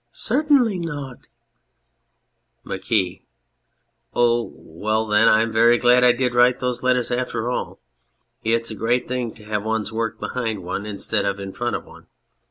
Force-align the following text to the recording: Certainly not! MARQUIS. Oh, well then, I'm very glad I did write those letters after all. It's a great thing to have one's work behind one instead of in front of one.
Certainly 0.13 0.79
not! 0.79 1.29
MARQUIS. 2.63 3.19
Oh, 4.15 4.51
well 4.55 5.05
then, 5.05 5.29
I'm 5.29 5.51
very 5.53 5.77
glad 5.77 6.03
I 6.03 6.11
did 6.11 6.33
write 6.33 6.57
those 6.57 6.81
letters 6.81 7.11
after 7.11 7.51
all. 7.51 7.79
It's 8.43 8.71
a 8.71 8.75
great 8.75 9.07
thing 9.07 9.31
to 9.35 9.43
have 9.43 9.63
one's 9.63 9.91
work 9.93 10.19
behind 10.19 10.63
one 10.63 10.87
instead 10.87 11.23
of 11.25 11.39
in 11.39 11.51
front 11.51 11.75
of 11.75 11.85
one. 11.85 12.07